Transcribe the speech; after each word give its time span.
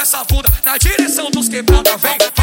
essa 0.00 0.24
bunda 0.24 0.50
na 0.64 0.78
direção 0.78 1.30
dos 1.30 1.48
quebrada, 1.48 1.96
vem. 1.96 2.33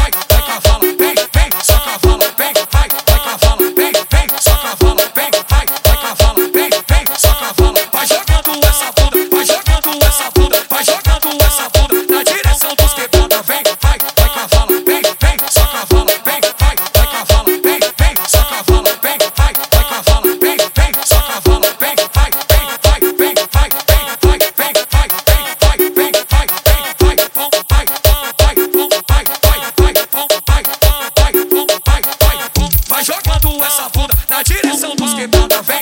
direção 34.42 34.96
dos 34.96 35.14
quebrados. 35.14 35.66
vem 35.66 35.81